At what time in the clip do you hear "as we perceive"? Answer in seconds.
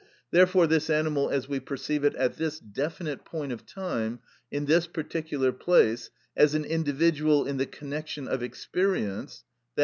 1.29-2.03